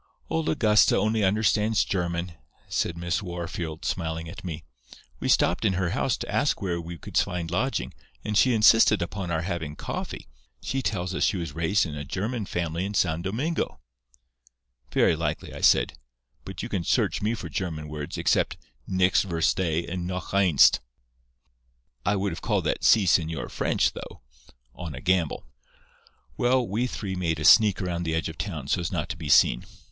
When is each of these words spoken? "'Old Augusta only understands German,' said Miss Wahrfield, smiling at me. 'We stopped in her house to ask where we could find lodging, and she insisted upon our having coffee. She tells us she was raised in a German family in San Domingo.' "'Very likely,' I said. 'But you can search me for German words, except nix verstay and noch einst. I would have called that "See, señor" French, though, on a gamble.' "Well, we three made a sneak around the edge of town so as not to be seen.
"'Old 0.31 0.49
Augusta 0.49 0.97
only 0.97 1.23
understands 1.23 1.85
German,' 1.85 2.31
said 2.67 2.97
Miss 2.97 3.21
Wahrfield, 3.21 3.85
smiling 3.85 4.27
at 4.27 4.43
me. 4.43 4.63
'We 5.19 5.29
stopped 5.29 5.63
in 5.63 5.73
her 5.73 5.91
house 5.91 6.17
to 6.17 6.31
ask 6.33 6.59
where 6.59 6.81
we 6.81 6.97
could 6.97 7.15
find 7.15 7.51
lodging, 7.51 7.93
and 8.25 8.35
she 8.35 8.55
insisted 8.55 9.03
upon 9.03 9.29
our 9.29 9.43
having 9.43 9.75
coffee. 9.75 10.27
She 10.59 10.81
tells 10.81 11.13
us 11.13 11.23
she 11.23 11.37
was 11.37 11.53
raised 11.53 11.85
in 11.85 11.93
a 11.93 12.03
German 12.03 12.47
family 12.47 12.83
in 12.83 12.95
San 12.95 13.21
Domingo.' 13.21 13.79
"'Very 14.91 15.15
likely,' 15.15 15.53
I 15.53 15.61
said. 15.61 15.99
'But 16.45 16.63
you 16.63 16.67
can 16.69 16.83
search 16.83 17.21
me 17.21 17.35
for 17.35 17.47
German 17.47 17.87
words, 17.87 18.17
except 18.17 18.57
nix 18.87 19.21
verstay 19.23 19.85
and 19.87 20.07
noch 20.07 20.33
einst. 20.33 20.79
I 22.07 22.15
would 22.15 22.31
have 22.31 22.41
called 22.41 22.63
that 22.63 22.83
"See, 22.83 23.05
señor" 23.05 23.51
French, 23.51 23.91
though, 23.93 24.23
on 24.73 24.95
a 24.95 24.99
gamble.' 24.99 25.45
"Well, 26.37 26.67
we 26.67 26.87
three 26.87 27.13
made 27.13 27.39
a 27.39 27.45
sneak 27.45 27.79
around 27.79 28.01
the 28.01 28.15
edge 28.15 28.29
of 28.29 28.39
town 28.39 28.67
so 28.67 28.81
as 28.81 28.91
not 28.91 29.07
to 29.09 29.15
be 29.15 29.29
seen. 29.29 29.63